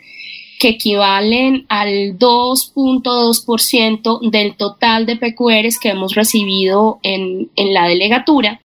que 0.59 0.69
equivalen 0.69 1.65
al 1.69 2.19
2.2% 2.19 4.29
del 4.29 4.55
total 4.57 5.07
de 5.07 5.15
PQRs 5.15 5.79
que 5.79 5.89
hemos 5.89 6.13
recibido 6.13 6.99
en, 7.01 7.49
en 7.55 7.73
la 7.73 7.87
delegatura. 7.87 8.61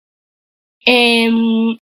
Em, 0.86 1.78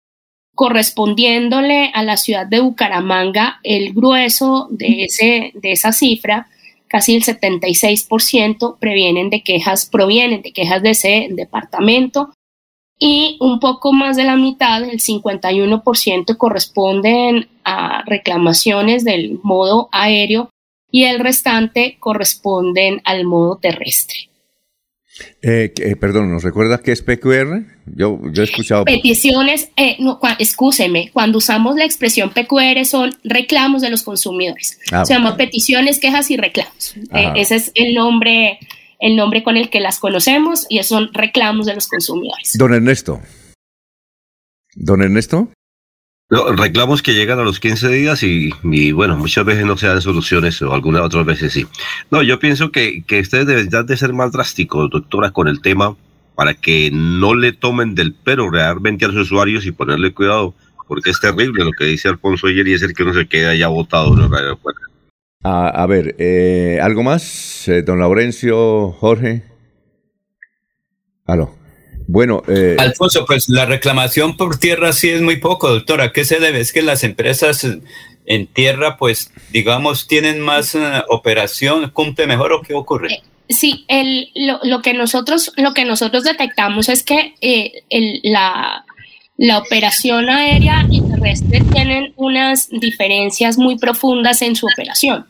correspondiéndole 0.57 1.91
a 1.93 2.01
la 2.01 2.17
ciudad 2.17 2.47
de 2.47 2.61
Bucaramanga 2.61 3.59
el 3.61 3.93
grueso 3.93 4.67
de, 4.71 5.03
ese, 5.03 5.51
de 5.53 5.71
esa 5.71 5.91
cifra, 5.91 6.47
casi 6.87 7.15
el 7.15 7.23
76% 7.23 8.79
previenen 8.79 9.29
de 9.29 9.43
quejas, 9.43 9.85
provienen 9.85 10.41
de 10.41 10.53
quejas 10.53 10.81
de 10.81 10.89
ese 10.89 11.27
departamento 11.29 12.33
y 12.97 13.37
un 13.39 13.59
poco 13.59 13.93
más 13.93 14.17
de 14.17 14.23
la 14.23 14.35
mitad, 14.35 14.83
el 14.83 14.99
51%, 14.99 16.35
corresponden 16.37 17.47
a 17.63 18.01
reclamaciones 18.07 19.05
del 19.05 19.39
modo 19.43 19.89
aéreo 19.91 20.49
y 20.89 21.03
el 21.03 21.19
restante 21.19 21.97
corresponden 21.99 22.99
al 23.03 23.25
modo 23.25 23.57
terrestre. 23.57 24.29
Eh, 25.41 25.74
eh, 25.79 25.95
perdón, 25.95 26.31
¿nos 26.31 26.43
recuerda 26.43 26.79
qué 26.79 26.91
es 26.91 27.01
PQR? 27.01 27.65
Yo, 27.86 28.19
yo 28.31 28.41
he 28.41 28.45
escuchado. 28.45 28.86
Peticiones, 28.86 29.69
eh, 29.77 29.95
no, 30.00 30.19
excúseme, 30.39 31.09
cuando 31.13 31.38
usamos 31.38 31.75
la 31.75 31.86
expresión 31.86 32.31
PQR 32.31 32.86
son 32.86 33.15
reclamos 33.24 33.81
de 33.81 33.89
los 33.89 34.03
consumidores. 34.03 34.79
Ah, 34.91 35.05
Se 35.05 35.13
llama 35.13 35.38
peticiones, 35.38 36.00
quejas 36.00 36.29
y 36.31 36.38
reclamos. 36.38 36.95
Eh, 37.13 37.31
ese 37.36 37.55
es 37.55 37.71
el 37.75 37.93
nombre, 37.93 38.59
el 39.00 39.15
nombre 39.15 39.43
con 39.43 39.57
el 39.57 39.69
que 39.69 39.79
las 39.79 40.00
conocemos 40.00 40.65
y 40.69 40.81
son 40.83 41.09
reclamos 41.13 41.65
de 41.65 41.75
los 41.75 41.88
consumidores. 41.88 42.53
Don 42.57 42.74
Ernesto. 42.74 43.21
Don 44.75 45.01
Ernesto. 45.01 45.50
No, 46.29 46.51
reclamos 46.51 47.01
que 47.01 47.13
llegan 47.13 47.39
a 47.39 47.43
los 47.43 47.60
15 47.62 47.88
días 47.89 48.22
y, 48.22 48.91
bueno, 48.91 49.15
muchas 49.15 49.46
veces 49.46 49.65
no 49.65 49.77
se 49.77 49.88
dan 49.88 50.01
soluciones 50.01 50.62
o 50.62 50.74
algunas 50.74 51.01
otras 51.01 51.25
veces 51.25 51.53
sí. 51.53 51.65
No, 52.12 52.22
yo 52.22 52.38
pienso 52.38 52.69
que, 52.69 53.03
que 53.07 53.22
ustedes 53.22 53.48
deberían 53.48 53.86
de 53.86 53.96
ser 53.96 54.12
más 54.12 54.34
drásticos, 54.34 54.89
doctora, 54.89 55.31
con 55.31 55.48
el 55.48 55.62
tema 55.62 55.96
para 56.36 56.53
que 56.53 56.91
no 56.91 57.34
le 57.34 57.53
tomen 57.53 57.96
del 57.96 58.13
pero 58.13 58.51
realmente 58.51 59.05
a 59.05 59.07
los 59.07 59.17
usuarios 59.17 59.65
y 59.65 59.72
ponerle 59.72 60.13
cuidado, 60.13 60.53
porque 60.88 61.12
es 61.12 61.19
terrible 61.19 61.63
lo 61.63 61.72
que 61.72 61.86
dice 61.86 62.10
Alfonso 62.10 62.48
ayer 62.48 62.67
y 62.67 62.74
es 62.74 62.84
el 62.84 62.93
que 62.93 63.03
uno 63.03 63.13
se 63.13 63.27
queda 63.27 63.55
ya 63.55 63.69
votado 63.69 64.13
en 64.13 64.25
el 64.25 64.34
aeropuerto. 64.36 64.81
A, 65.43 65.69
a 65.69 65.86
ver, 65.88 66.15
eh, 66.19 66.79
¿algo 66.81 67.03
más, 67.03 67.67
eh, 67.69 67.84
don 67.84 68.00
Laurencio, 68.00 68.91
Jorge? 68.91 69.46
Aló. 71.25 71.55
Bueno, 72.07 72.41
eh, 72.47 72.77
Alfonso, 72.79 73.25
pues 73.25 73.49
la 73.49 73.65
reclamación 73.65 74.37
por 74.37 74.57
tierra 74.57 74.93
sí 74.93 75.09
es 75.09 75.21
muy 75.21 75.37
poco, 75.37 75.69
doctora. 75.69 76.05
¿A 76.05 76.11
qué 76.13 76.23
se 76.23 76.39
debe? 76.39 76.61
Es 76.61 76.71
que 76.71 76.81
las 76.81 77.03
empresas 77.03 77.67
en 78.25 78.47
tierra, 78.47 78.97
pues, 78.97 79.31
digamos, 79.51 80.07
tienen 80.07 80.39
más 80.39 80.73
eh, 80.73 80.79
operación, 81.09 81.89
cumple 81.91 82.25
mejor 82.25 82.53
o 82.53 82.61
qué 82.61 82.73
ocurre? 82.73 83.13
Eh, 83.13 83.21
sí, 83.49 83.83
el, 83.89 84.29
lo, 84.35 84.81
que 84.81 84.93
nosotros, 84.93 85.51
lo 85.57 85.73
que 85.73 85.83
nosotros 85.83 86.23
detectamos 86.23 86.87
es 86.87 87.03
que 87.03 87.35
la, 88.23 88.85
la 89.35 89.57
operación 89.57 90.29
aérea 90.29 90.87
y 90.89 91.01
terrestre 91.01 91.61
tienen 91.73 92.13
unas 92.15 92.69
diferencias 92.69 93.57
muy 93.57 93.77
profundas 93.77 94.41
en 94.41 94.55
su 94.55 94.65
operación. 94.65 95.25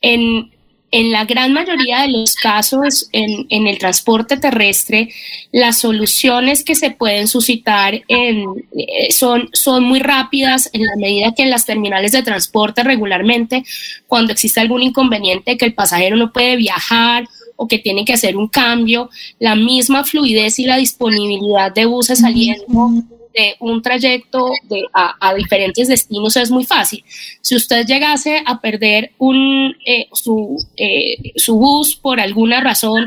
En, 0.00 0.50
en 0.94 1.10
la 1.10 1.24
gran 1.24 1.52
mayoría 1.52 2.02
de 2.02 2.08
los 2.08 2.36
casos 2.36 3.08
en, 3.10 3.66
el 3.66 3.78
transporte 3.78 4.36
terrestre, 4.36 5.08
las 5.50 5.78
soluciones 5.78 6.62
que 6.62 6.76
se 6.76 6.92
pueden 6.92 7.26
suscitar 7.26 8.00
en, 8.06 8.44
eh, 8.76 9.10
son, 9.10 9.48
son 9.52 9.82
muy 9.82 9.98
rápidas 9.98 10.70
en 10.72 10.86
la 10.86 10.94
medida 10.96 11.34
que 11.34 11.42
en 11.42 11.50
las 11.50 11.66
terminales 11.66 12.12
de 12.12 12.22
transporte 12.22 12.84
regularmente, 12.84 13.64
cuando 14.06 14.32
existe 14.32 14.60
algún 14.60 14.82
inconveniente 14.82 15.56
que 15.56 15.64
el 15.64 15.74
pasajero 15.74 16.14
no 16.14 16.32
puede 16.32 16.54
viajar 16.54 17.24
o 17.56 17.66
que 17.66 17.78
tiene 17.78 18.04
que 18.04 18.12
hacer 18.12 18.36
un 18.36 18.46
cambio, 18.46 19.10
la 19.40 19.56
misma 19.56 20.04
fluidez 20.04 20.60
y 20.60 20.64
la 20.64 20.76
disponibilidad 20.76 21.74
de 21.74 21.86
buses 21.86 22.20
saliendo 22.20 22.92
de 23.34 23.56
un 23.58 23.82
trayecto 23.82 24.50
de, 24.64 24.84
a, 24.92 25.34
diferentes 25.34 25.88
destinos 25.88 26.36
es 26.36 26.50
muy 26.50 26.64
fácil. 26.64 27.04
Si 27.40 27.56
usted 27.56 27.84
llegase 27.84 28.42
a 28.46 28.60
perder 28.60 29.12
un, 29.18 29.76
eh, 29.84 30.06
su, 30.12 30.56
eh, 30.76 31.32
su 31.36 31.56
bus 31.56 31.96
por 31.96 32.20
alguna 32.20 32.60
razón, 32.60 33.06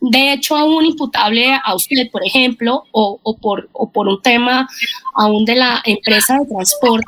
de 0.00 0.32
hecho 0.32 0.56
aún 0.56 0.84
imputable 0.84 1.52
a 1.64 1.74
usted, 1.74 2.10
por 2.10 2.24
ejemplo, 2.26 2.84
o, 2.90 3.20
o, 3.22 3.36
por, 3.36 3.68
o 3.72 3.90
por 3.90 4.08
un 4.08 4.20
tema 4.20 4.68
aún 5.14 5.44
de 5.44 5.54
la 5.54 5.80
empresa 5.84 6.38
de 6.38 6.46
transporte, 6.46 7.06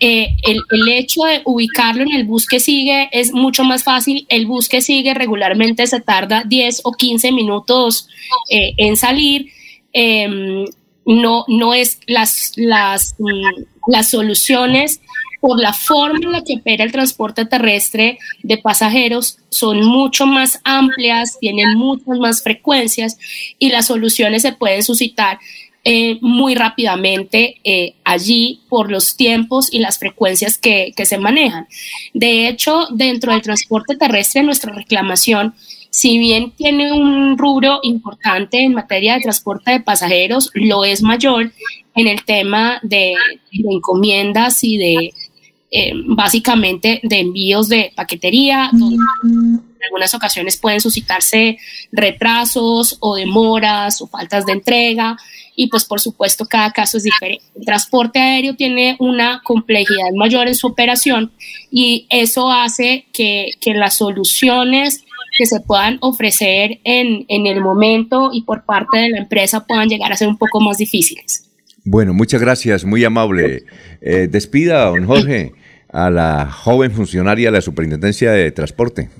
eh, 0.00 0.36
el, 0.42 0.60
el, 0.70 0.88
hecho 0.88 1.22
de 1.22 1.42
ubicarlo 1.44 2.02
en 2.02 2.12
el 2.12 2.24
bus 2.24 2.46
que 2.46 2.58
sigue 2.58 3.08
es 3.12 3.32
mucho 3.32 3.62
más 3.62 3.84
fácil. 3.84 4.26
El 4.28 4.46
bus 4.46 4.68
que 4.68 4.80
sigue 4.80 5.14
regularmente 5.14 5.86
se 5.86 6.00
tarda 6.00 6.42
10 6.44 6.80
o 6.84 6.92
15 6.92 7.30
minutos 7.30 8.08
en 8.50 8.96
salir. 8.96 9.46
Em, 9.92 10.66
no, 11.06 11.44
no 11.48 11.74
es 11.74 11.98
las, 12.06 12.52
las, 12.56 13.14
mm, 13.18 13.62
las 13.88 14.10
soluciones 14.10 15.00
por 15.40 15.60
la 15.60 15.74
forma 15.74 16.20
en 16.22 16.32
la 16.32 16.42
que 16.42 16.54
opera 16.54 16.84
el 16.84 16.92
transporte 16.92 17.44
terrestre 17.44 18.18
de 18.42 18.56
pasajeros 18.56 19.36
son 19.50 19.84
mucho 19.84 20.24
más 20.26 20.58
amplias, 20.64 21.38
tienen 21.38 21.76
muchas 21.76 22.18
más 22.18 22.42
frecuencias 22.42 23.18
y 23.58 23.68
las 23.68 23.88
soluciones 23.88 24.40
se 24.40 24.52
pueden 24.52 24.82
suscitar 24.82 25.38
eh, 25.84 26.16
muy 26.22 26.54
rápidamente 26.54 27.56
eh, 27.62 27.94
allí 28.04 28.62
por 28.70 28.90
los 28.90 29.18
tiempos 29.18 29.70
y 29.70 29.80
las 29.80 29.98
frecuencias 29.98 30.56
que, 30.56 30.94
que 30.96 31.04
se 31.04 31.18
manejan. 31.18 31.68
De 32.14 32.48
hecho, 32.48 32.86
dentro 32.90 33.32
del 33.32 33.42
transporte 33.42 33.96
terrestre, 33.96 34.42
nuestra 34.42 34.72
reclamación 34.72 35.54
si 35.94 36.18
bien 36.18 36.50
tiene 36.50 36.92
un 36.92 37.38
rubro 37.38 37.78
importante 37.84 38.60
en 38.60 38.74
materia 38.74 39.14
de 39.14 39.20
transporte 39.20 39.70
de 39.70 39.80
pasajeros, 39.80 40.50
lo 40.52 40.84
es 40.84 41.02
mayor 41.02 41.52
en 41.94 42.08
el 42.08 42.24
tema 42.24 42.80
de, 42.82 43.14
encomiendas 43.52 44.64
y 44.64 44.76
de 44.76 45.14
eh, 45.70 45.92
básicamente 46.08 46.98
de 47.04 47.20
envíos 47.20 47.68
de 47.68 47.92
paquetería, 47.94 48.70
donde 48.72 48.96
en 49.22 49.62
algunas 49.84 50.12
ocasiones 50.14 50.56
pueden 50.56 50.80
suscitarse 50.80 51.58
retrasos 51.92 52.96
o 52.98 53.14
demoras 53.14 54.02
o 54.02 54.08
faltas 54.08 54.46
de 54.46 54.52
entrega 54.52 55.16
y 55.54 55.68
pues 55.68 55.84
por 55.84 56.00
supuesto 56.00 56.46
cada 56.46 56.72
caso 56.72 56.96
es 56.96 57.04
diferente. 57.04 57.44
El 57.54 57.66
transporte 57.66 58.18
aéreo 58.18 58.56
tiene 58.56 58.96
una 58.98 59.42
complejidad 59.44 60.10
mayor 60.16 60.48
en 60.48 60.56
su 60.56 60.66
operación 60.66 61.30
y 61.70 62.08
eso 62.10 62.50
hace 62.50 63.06
que, 63.12 63.50
que 63.60 63.74
las 63.74 63.94
soluciones 63.94 65.03
que 65.36 65.46
se 65.46 65.60
puedan 65.60 65.98
ofrecer 66.00 66.80
en, 66.84 67.24
en 67.28 67.46
el 67.46 67.60
momento 67.60 68.30
y 68.32 68.42
por 68.42 68.64
parte 68.64 68.98
de 68.98 69.10
la 69.10 69.18
empresa 69.18 69.66
puedan 69.66 69.88
llegar 69.88 70.12
a 70.12 70.16
ser 70.16 70.28
un 70.28 70.38
poco 70.38 70.60
más 70.60 70.78
difíciles. 70.78 71.50
Bueno, 71.84 72.14
muchas 72.14 72.40
gracias, 72.40 72.84
muy 72.84 73.04
amable. 73.04 73.64
Eh, 74.00 74.28
despida, 74.30 74.86
don 74.86 75.06
Jorge, 75.06 75.52
a 75.92 76.08
la 76.08 76.50
joven 76.50 76.92
funcionaria 76.92 77.50
de 77.50 77.58
la 77.58 77.60
Superintendencia 77.60 78.32
de 78.32 78.50
Transporte. 78.52 79.10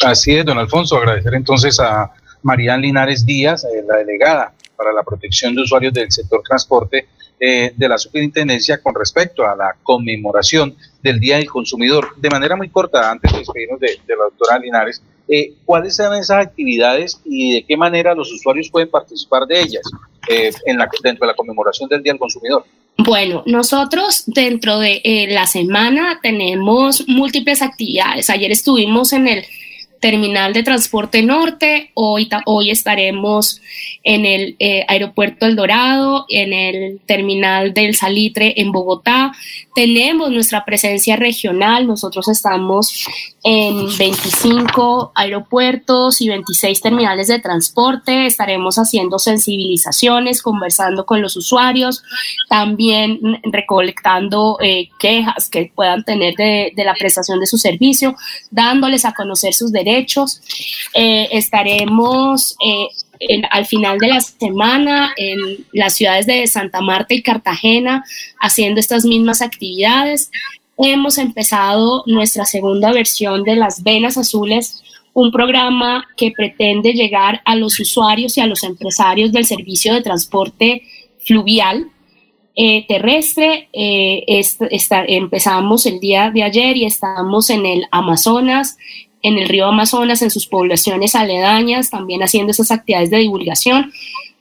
Así 0.00 0.34
es, 0.34 0.44
don 0.44 0.58
Alfonso, 0.58 0.96
agradecer 0.96 1.34
entonces 1.34 1.78
a 1.78 2.10
Marían 2.42 2.80
Linares 2.80 3.24
Díaz, 3.24 3.64
eh, 3.64 3.84
la 3.86 3.98
delegada 3.98 4.54
para 4.76 4.92
la 4.92 5.02
protección 5.02 5.54
de 5.54 5.62
usuarios 5.62 5.92
del 5.92 6.10
sector 6.10 6.42
transporte 6.42 7.06
eh, 7.40 7.72
de 7.74 7.88
la 7.88 7.96
superintendencia 7.96 8.82
con 8.82 8.94
respecto 8.94 9.46
a 9.46 9.56
la 9.56 9.74
conmemoración 9.82 10.76
del 11.02 11.18
Día 11.18 11.38
del 11.38 11.48
Consumidor. 11.48 12.14
De 12.16 12.28
manera 12.28 12.54
muy 12.54 12.68
corta, 12.68 13.10
antes 13.10 13.32
de 13.32 13.38
despedirnos 13.38 13.80
de, 13.80 13.98
la 14.08 14.24
doctora 14.24 14.58
Linares, 14.58 15.02
eh, 15.26 15.54
¿cuáles 15.64 15.96
son 15.96 16.14
esas 16.14 16.46
actividades 16.46 17.20
y 17.24 17.54
de 17.54 17.62
qué 17.64 17.76
manera 17.76 18.14
los 18.14 18.30
usuarios 18.32 18.68
pueden 18.68 18.90
participar 18.90 19.46
de 19.46 19.60
ellas 19.60 19.82
eh, 20.28 20.50
en 20.66 20.76
la, 20.76 20.88
dentro 21.02 21.26
de 21.26 21.32
la 21.32 21.36
conmemoración 21.36 21.88
del 21.88 22.02
Día 22.02 22.12
del 22.12 22.20
Consumidor? 22.20 22.64
Bueno, 22.98 23.42
nosotros 23.46 24.24
dentro 24.26 24.78
de 24.78 25.00
eh, 25.04 25.26
la 25.30 25.46
semana 25.46 26.18
tenemos 26.22 27.08
múltiples 27.08 27.62
actividades. 27.62 28.28
Ayer 28.28 28.50
estuvimos 28.50 29.12
en 29.12 29.28
el 29.28 29.44
terminal 30.00 30.54
de 30.54 30.62
transporte 30.62 31.22
norte. 31.22 31.90
Hoy, 31.94 32.28
hoy 32.46 32.70
estaremos 32.70 33.60
en 34.02 34.24
el 34.24 34.56
eh, 34.58 34.84
aeropuerto 34.88 35.44
El 35.46 35.56
Dorado, 35.56 36.24
en 36.30 36.52
el 36.54 37.00
terminal 37.06 37.74
del 37.74 37.94
Salitre 37.94 38.54
en 38.56 38.72
Bogotá. 38.72 39.32
Tenemos 39.74 40.30
nuestra 40.30 40.64
presencia 40.64 41.16
regional. 41.16 41.86
Nosotros 41.86 42.28
estamos 42.28 43.06
en 43.44 43.96
25 43.98 45.12
aeropuertos 45.14 46.20
y 46.22 46.28
26 46.28 46.80
terminales 46.80 47.28
de 47.28 47.38
transporte. 47.38 48.26
Estaremos 48.26 48.76
haciendo 48.78 49.18
sensibilizaciones, 49.18 50.40
conversando 50.40 51.04
con 51.04 51.20
los 51.20 51.36
usuarios, 51.36 52.02
también 52.48 53.20
recolectando 53.44 54.56
eh, 54.62 54.88
quejas 54.98 55.50
que 55.50 55.70
puedan 55.74 56.04
tener 56.04 56.34
de, 56.36 56.72
de 56.74 56.84
la 56.84 56.94
prestación 56.94 57.38
de 57.38 57.46
su 57.46 57.58
servicio, 57.58 58.16
dándoles 58.50 59.04
a 59.04 59.12
conocer 59.12 59.52
sus 59.52 59.70
derechos 59.70 59.89
derechos. 59.90 60.40
Eh, 60.94 61.28
estaremos 61.32 62.56
eh, 62.64 62.88
al 63.50 63.66
final 63.66 63.98
de 63.98 64.08
la 64.08 64.20
semana 64.20 65.12
en 65.16 65.66
las 65.72 65.94
ciudades 65.94 66.26
de 66.26 66.46
Santa 66.46 66.80
Marta 66.80 67.14
y 67.14 67.22
Cartagena 67.22 68.04
haciendo 68.40 68.80
estas 68.80 69.04
mismas 69.04 69.42
actividades. 69.42 70.30
Hemos 70.78 71.18
empezado 71.18 72.04
nuestra 72.06 72.46
segunda 72.46 72.92
versión 72.92 73.44
de 73.44 73.56
las 73.56 73.82
Venas 73.82 74.16
Azules, 74.16 74.82
un 75.12 75.30
programa 75.30 76.06
que 76.16 76.30
pretende 76.30 76.94
llegar 76.94 77.42
a 77.44 77.56
los 77.56 77.78
usuarios 77.78 78.38
y 78.38 78.40
a 78.40 78.46
los 78.46 78.62
empresarios 78.62 79.32
del 79.32 79.44
servicio 79.44 79.92
de 79.92 80.02
transporte 80.02 80.82
fluvial 81.26 81.90
eh, 82.56 82.86
terrestre. 82.86 83.68
empezamos 83.72 85.86
el 85.86 86.00
día 86.00 86.30
de 86.30 86.42
ayer 86.42 86.76
y 86.76 86.84
estamos 86.84 87.48
en 87.50 87.64
el 87.64 87.86
Amazonas, 87.90 88.76
en 89.22 89.38
el 89.38 89.48
río 89.48 89.66
Amazonas, 89.66 90.22
en 90.22 90.30
sus 90.30 90.46
poblaciones 90.46 91.14
aledañas, 91.14 91.90
también 91.90 92.22
haciendo 92.22 92.52
esas 92.52 92.70
actividades 92.70 93.10
de 93.10 93.18
divulgación. 93.18 93.92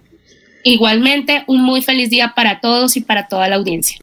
Igualmente, 0.64 1.44
un 1.48 1.64
muy 1.64 1.82
feliz 1.82 2.10
día 2.10 2.34
para 2.36 2.60
todos 2.60 2.98
y 2.98 3.02
para 3.02 3.28
toda 3.28 3.48
la 3.48 3.56
audiencia. 3.56 3.96